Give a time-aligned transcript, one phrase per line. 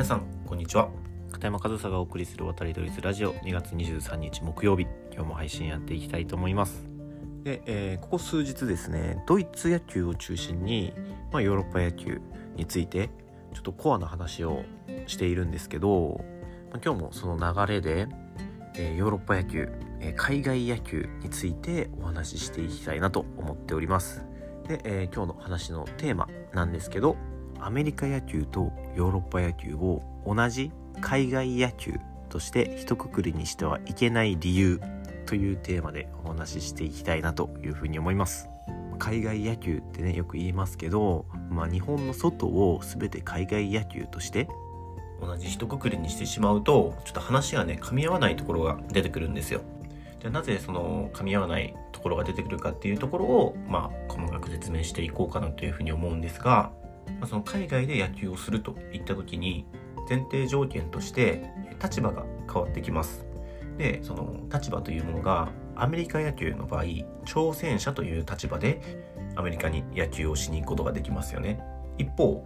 [0.00, 0.88] 皆さんこんにちは。
[1.30, 4.86] 片山和沙がお送りする渡りドイツラジオ2月23日木曜日。
[5.12, 6.86] 今日も配信やっていきたいと思います。
[7.44, 10.94] で、えーここ数日ですねドイツ野球を中心に、
[11.30, 12.22] まあ、ヨーロッパ野球
[12.56, 13.10] について
[13.52, 14.62] ちょっとコアな話を
[15.06, 16.24] しているんですけど、
[16.70, 18.08] まあ今日もその流れで、
[18.76, 19.68] えーヨーロッパ野球、
[20.00, 24.24] えー海外野球についてお話ししていきたいなと思っております。
[24.66, 27.18] で、えー今日の話のテーマなんですけど
[27.62, 31.94] アメリカ野球とヨーロッパ野球を同じ海外野球
[32.28, 34.80] として一括りにしてはいけない理由
[35.26, 38.48] というテーマでお話ししていきたいなというふうに思います。
[38.98, 44.48] 海外野球ってねよく言いますけど、まあ、日本の外を全て海外野球として
[45.20, 49.62] 同じ一括りにしてしまうとちょっと話がね噛み合わないところが出てくるんですよ。
[50.20, 56.72] じゃあなぜその噛み合わないところが出てくるかっていうところをまあ細かく説明していこうかなというふうに思うんですが、
[57.18, 59.66] まあ、その海外で野球をするといった時に
[60.08, 61.50] 前提条件として
[61.82, 63.26] 立場が変わってきます。
[63.78, 66.84] でその立場というものがアメリカ野球の場合
[67.24, 68.80] 挑戦者という立場で
[69.36, 71.62] アメリカに野球をしに行くことができますよね。
[71.96, 72.44] 一方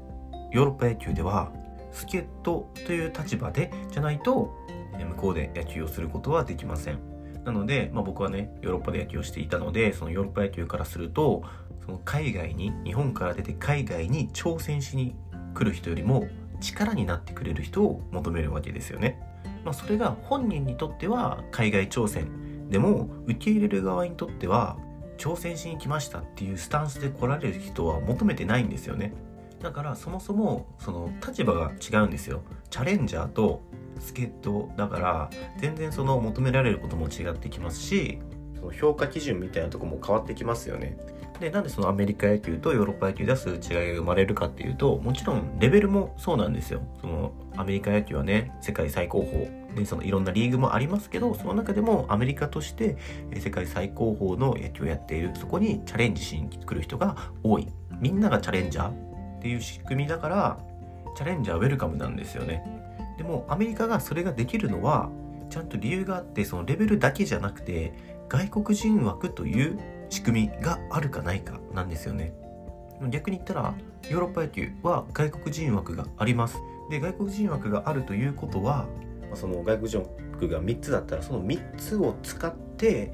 [0.52, 1.52] ヨーロッパ野球では
[1.90, 4.52] 助っ人という立場でじゃないと
[4.98, 6.98] 向こうで野球をすることはできません。
[7.44, 11.42] なので、まあ、僕はねヨーロッパで野球をしていたのでそのヨーロッパ野球からすると
[11.84, 15.14] その海外に日本から出て海外に挑戦しに
[15.54, 16.26] 来る人よりも
[16.60, 19.20] 力になってくれる人を求めるわけですよね。
[19.64, 24.76] まあ、それが本人にとっては海外挑戦でも受け入れる側にとっては
[25.16, 29.12] 挑戦しに来ましたっていうスタンスで来られる人は求めてないんですよね。
[29.62, 32.42] だからそもそもその立場が違うんですよ。
[32.70, 33.62] チャレンジャーと
[34.00, 38.18] 助っ人だから全然その求められることも違ってきますし
[38.56, 40.98] その評価基準みたいなとこも変わってきますよね。
[41.40, 46.80] でなんでそのアメリカ野球とヨーロッパ野球ではそういう違いが生まれるかっていうともちろんレベルもそうなんですよ。
[47.00, 52.96] そのアメリカ野球はね世界最高峰でそのいろんなリーグもありますけどその中でもアメリカとして
[53.32, 55.32] え世界最高峰の野球をやっている。
[55.34, 57.68] そこにチャレンジしに来る人が多い。
[58.00, 60.58] みんながチャレンジャーっていう仕組みだから
[61.16, 62.62] チャレンジャーウェルカムなんですよね。
[63.18, 65.10] でもアメリカがそれができるのは
[65.50, 67.92] ちゃんと理由があってそのレベルだけじゃなくて
[68.28, 69.78] 外国人枠という
[70.14, 72.32] 仕組みがあるかないかなんですよね。
[73.10, 73.74] 逆に言ったら
[74.08, 76.56] ヨーロッパ野球は外国人枠があります。
[76.88, 78.86] で外国人枠があるということは
[79.34, 83.12] その外国人枠が3つだったらその3つを使って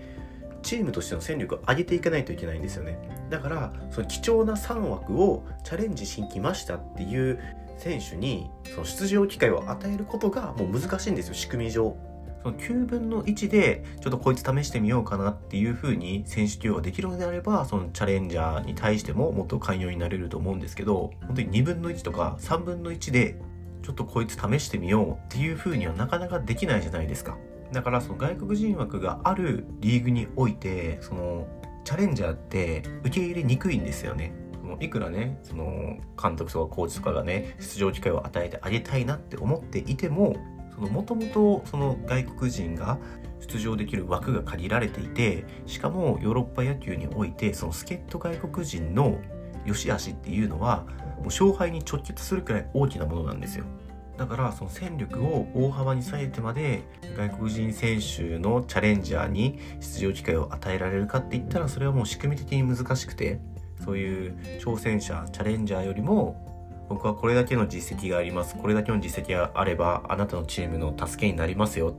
[0.62, 2.98] チームとしての戦力を上げていかないといけないんですよね。
[3.30, 7.40] だからその貴重な3枠をチャレンジしに来ましたっていう
[7.78, 11.96] 選手にその出場機会を与えることがもう難しいんですよ仕組み上。
[12.42, 23.36] その9分の1でちょっとこいつ試してみようかなっていう風に選手起用ができるのであればそのチャレンジャーに対してももっと寛容になれると思うんですけど本当に2分の1とか3分の1で
[23.82, 27.36] ちょっとこいつ試してみようっていう風にはなかなかできないじゃないですか。
[27.72, 31.46] だからその外国人枠があるリーグにおいてその
[31.84, 34.34] チャレンジャーって受け入れにくいんですよね。
[34.80, 40.36] いくらねその監督とかコーチとかがね出場機会を与えてあげたいなって思っていても
[40.88, 42.98] もともとその外国人が
[43.40, 49.18] 出場できる枠が限られていてしかもヨーロッパ野球においてその助っ人外国人の
[49.66, 50.84] 良し悪しっていうのは
[51.16, 53.64] もう勝敗に直結するくらい大きなものなんですよ。
[54.16, 56.82] だからその戦力を大幅に下げてまで
[57.16, 63.40] 外国人選手のチャレンジャーに出場機会を与えられるかって言ったらそれはもう仕組み的に難しくて
[63.82, 66.49] そういう挑戦者チャレンジャーよりも
[66.90, 68.56] 僕はこれだけの実績があります。
[68.56, 71.94] これだけの実績があればあなたのチームの助けになりますよ。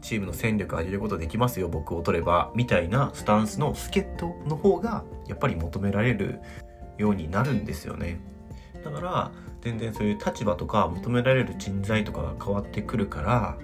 [0.00, 1.68] チームの戦力上げることできますよ。
[1.68, 2.50] 僕を取れば。
[2.56, 6.40] みたいなスタンスの助っ人の方がやっぱり求められる
[6.98, 8.20] ようになるんですよね。
[8.84, 13.56] だから全然そういう立場とか求められる人材とかが変わってくるから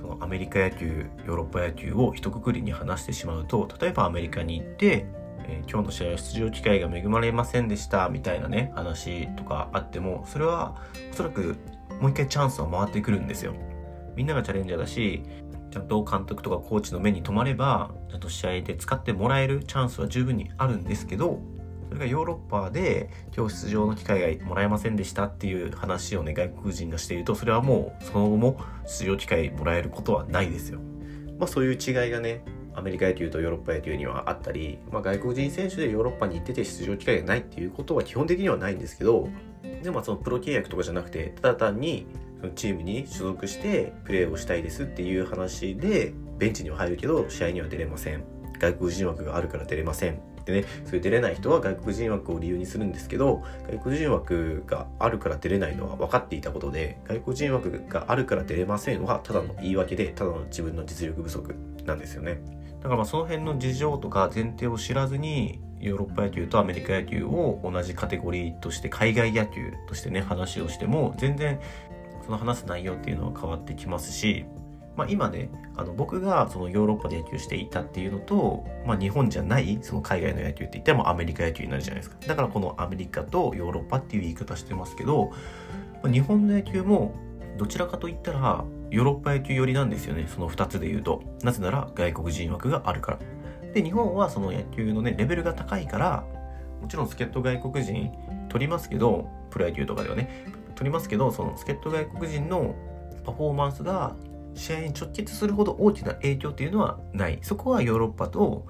[0.00, 5.06] そのアメリカ野球ヨーロッパ野球を一括りに話してしまうと例えばアメリカに行って
[5.48, 10.76] えー今日の試合は出場機会が恵まれませんでしたみたいなね話とかあってもそれは
[11.12, 11.56] おそらく
[12.00, 13.54] もう一回チャンスは回ってくるんですよ。
[14.16, 15.22] みんながチャレンジャーだし
[15.70, 21.40] ちゃんと監督とかコーチの目に留まればちゃんと試合で使ってもらえるチャンスは十分にあるんですけど
[21.88, 30.80] それがヨーロッパで今日出場の機会がもらえませんでしたっていう話をね外国人がしているとそれはもうその後も出場機会もらえることはないですよ。
[31.38, 32.42] まあそういう違いがね
[32.76, 39.28] アメリカ野球とヨーロッパ野球にはあったり、まあ、外国人選手でヨーロッパに行ってて出場機会がないっていうことは基本的にはないんですけど
[39.82, 42.06] でもそのプロ契約とかじゃなくてただ単に
[42.40, 48.24] そのチームに所属してプレーをしたいですっていう話でベンチには入るけど試合には出れません
[48.58, 62.40] 外国人枠があるから出れませんでね、そういう出れない人は外国人枠を理由にするんですけど、外国人枠があるから出れないのは分かっていたことで、外国人枠があるから出れませんはただの言い訳で、ただの自分の実力不足なんですよね。
[62.86, 71.60] だからまあその辺の事情とか前提を知らずに、ヨーロッパ野球とアメリカ野球を同じカテゴリーとして海外野球としてね話をしても全然
[72.24, 74.46] その話す内容っていうのは変わってきますし
[74.96, 82.16] まあ、今ねあの僕がそのヨーロッパで野球していたっていうのと、まあ、日本じゃないその海外の野球って言ったらもアメリカ野球になるじゃないですか。
[82.26, 85.32] だからこのアメリカとヨーロッパっていう言い方してますけど、
[86.02, 87.14] ま、日本の野球も
[87.56, 90.26] どちらかといったらヨーロッパ野球寄りなんですよね。
[90.28, 91.22] その2つで言うと。
[91.42, 93.18] なぜなら外国人枠があるから。
[93.72, 96.24] で日本はその野球のねレベルが高いから
[96.80, 98.10] もちろん助っ人外国人
[98.48, 100.46] 取りますけどプロ野球とかではね。
[100.74, 102.74] 取りますけどその助っ人外国人の
[103.24, 104.14] パフォーマンスが
[104.54, 107.38] 試合に直結するほど大きな影響っていうのはない。
[107.42, 108.66] そこはヨーロッパと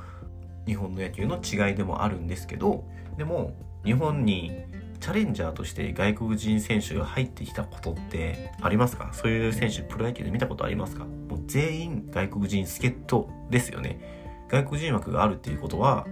[0.67, 2.85] 日本の野球の違いでもあるんですけど。
[3.17, 3.55] でも
[3.85, 4.53] 日本に
[4.99, 9.11] チャレンジャーとして外国人選手が入ってきたことってありますか？
[9.13, 11.05] そういう選手プロ野球で見たことありますか？
[11.05, 14.47] もう全員外国人助っ人ですよね。
[14.49, 16.07] 外国人枠があるっていうことは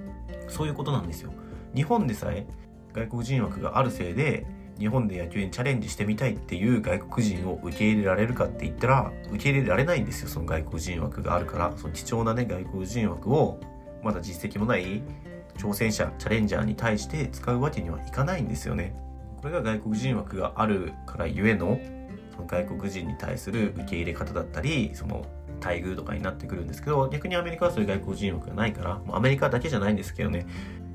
[0.49, 1.33] そういうことなんですよ。
[1.75, 2.47] 日本でさえ
[2.93, 4.47] 外国人枠があるせいで
[4.79, 11.73] 日本で野球にチャレンジしてみたいっていう外国人を受け入れられるかって言ったら受け入れられないんですよその外国人枠があるから。
[11.77, 13.61] その貴重なね外国人枠を
[14.03, 15.03] まだ実績もない
[15.57, 18.95] 挑戦者チャレンジャーに対して使うわけにはいかないんですよね。
[19.41, 21.79] これが外国人枠があるからゆえの
[22.47, 25.25] 外国人に対する受け入れ方だったりその
[25.63, 30.47] 待遇とかになってくるんですけど逆にアメリカはそういう外国人枠がないからアメリカだけじゃないんですけどね。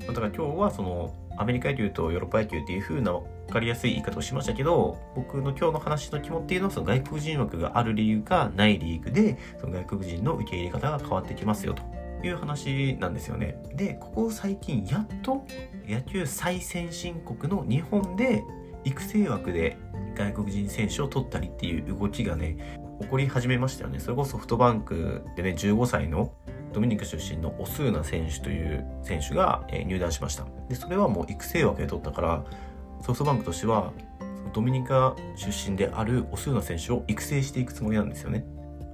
[0.06, 11.82] だから今日はそのアメリカ野球とヨーロッパ野球っていう風な分かりやすい言い方をしましたけど、僕の今日の話の肝っていうのはその外国人枠がある理由かない理由で、その外国人の受け入れ方が変わってきますよと。
[12.26, 13.60] いう話なんですよね。
[13.74, 15.44] で、ここ最近やっと
[15.86, 18.42] 野球最先進国の日本で
[18.84, 19.76] 育成枠で
[20.14, 23.98] 外国人選手を取ったりっていう動きがね、起こり始めましたよね。
[23.98, 26.32] それこそソフトバンクでね、15歳の
[26.72, 32.44] ドミニク出身のオスーナ選手という選手が入団しましたでそれはもう育成枠で取ったから
[33.02, 33.92] ソフトバンクとしては
[34.52, 38.44] ドミニカ出身であるオスーナ選手を育成していくつもりなんですよね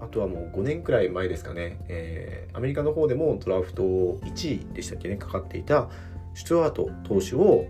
[0.01, 5.17] あとはもう5年くらい前ですかね、えー、アメリカの方でもドラフト1位でしたっけね。
[5.17, 5.89] かかっていた
[6.35, 7.67] シュトワート投手を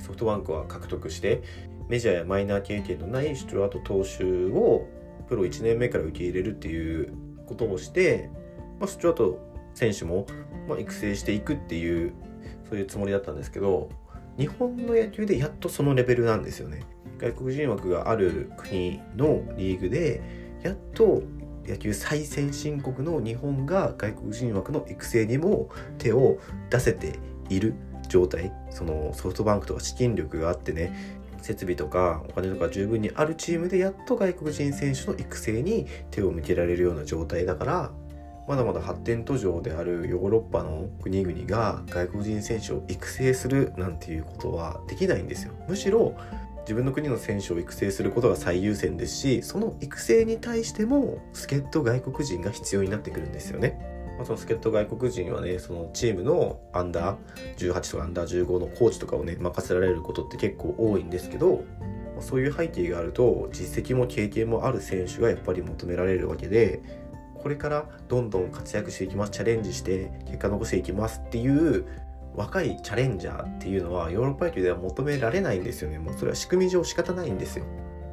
[0.00, 1.42] ソフトバンクは獲得して
[1.88, 4.88] メジャーやマイナー経験のないシュトワート投手を
[5.28, 7.12] プロ1年目から受け入れるっていう
[7.46, 8.30] ことをして
[8.78, 9.38] まあ、スチュワート
[9.74, 10.26] 選手も、
[10.68, 12.12] まあ、育成していくっていう
[12.68, 13.90] そういうつもりだったんですけど
[14.38, 16.82] 日本の野球でやっとそのレベルなんですよね。
[17.18, 20.20] 外国人枠がある国のリーグで
[20.64, 21.22] やっと
[21.66, 25.68] 野球最先進国の日本が外国人枠の育成にも
[25.98, 26.38] 手を
[26.70, 27.18] 出せて
[27.48, 27.74] いる
[28.08, 37.92] 状態そのソフトバンクとか資金力があってね設備とかお金とか十分にあるチームでやっと外国人選手の育成に手を向けられるような状態だから
[38.46, 45.54] まだまだ発展途上であるヨーロッパの国々が外国人選手を育成するなんていうことはできないんですよ。
[45.66, 46.14] むしろ
[46.64, 53.78] 自分の国の選手を育成することが最優先ですしその育成に対しても助っ人外国人が必要になってくるんですよね。
[54.16, 61.64] まあ、その助っ人外国人はねそのチームのアンダー18とかアンダー15のコーチとかをね任せられることって結構多いんですけど
[62.20, 66.80] そういう背景があると実績も経験もある選手がやっぱり求められるわけで
[67.34, 71.84] これからどんどん活躍していきますチャレンジして結果残していきますっていう
[72.34, 75.98] 若いチャレンジャーっていうのはヨーロッパ野球では求められないんですよね。
[75.98, 77.64] もうそれは仕組み上仕方ないんですよ。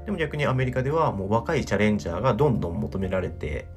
[0.06, 3.68] でも逆にアメリカではもう若いチャレンジャーがどんどん求められて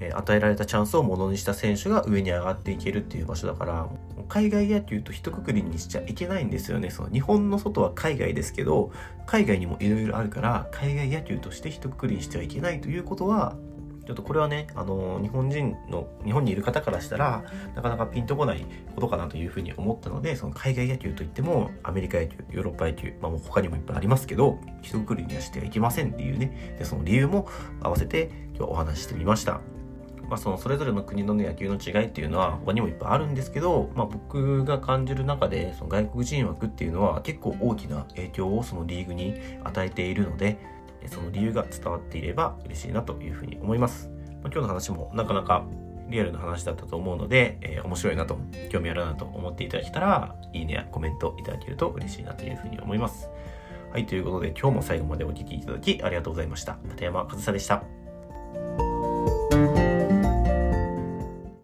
[0.00, 3.88] え与えられたチャンスをものにした選手が上に上がっていけるっていう場所だから
[4.28, 6.90] 海外野球と一括りにしちゃいけないんですよね。
[6.90, 8.90] その日本の外は海外ですけど
[9.26, 13.56] 海外にもいろいろあるから海外野球として一括りにしてはいけないということは
[14.06, 17.44] ちょっとこれはね、あの日本人の、日本にいる方からしたら、
[17.74, 27.48] なかなかピンとこないことかなというふうに思ったので、その海外野球といっても、アメリカ野球、ヨーロッパ野球、まあもう他にもいっぱいありますけど、一括りにはしてはいけませんっていうね、でその理由も
[27.82, 29.60] 合わせて今日お話ししてみました。
[30.28, 40.58] まあ、そのそれぞれの国の、ね、野球の違いっていうのは他にもいっぱいあるんですけど、まあ、僕が感じる中でその外国人枠っていうのは結構大きな影響をそのリーグに与えているので、
[41.06, 44.10] その理由が伝わっていれば嬉しいなというふうに思います。
[44.42, 45.64] まあ、今日の話もなかなか
[46.08, 48.38] リアルな話だったと思うので、えー、面白いなと、
[48.70, 53.28] 興味あるなと思っていただけたら、いいねやコメントいただけると嬉しいなというふうに思います。
[53.90, 56.78] はい、ということで今日も最後までお聴きいただきありがとうございました。
[56.84, 57.95] 立山和沙でした。